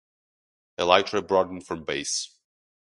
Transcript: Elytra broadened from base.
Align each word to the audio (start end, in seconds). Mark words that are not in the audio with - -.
Elytra 0.79 1.21
broadened 1.27 1.67
from 1.67 1.83
base. 1.85 2.35